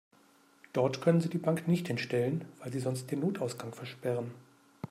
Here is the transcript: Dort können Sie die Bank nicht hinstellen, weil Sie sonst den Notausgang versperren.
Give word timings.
Dort 0.73 0.99
können 1.03 1.21
Sie 1.21 1.29
die 1.29 1.37
Bank 1.37 1.67
nicht 1.67 1.85
hinstellen, 1.85 2.45
weil 2.57 2.73
Sie 2.73 2.79
sonst 2.79 3.11
den 3.11 3.19
Notausgang 3.19 3.71
versperren. 3.71 4.31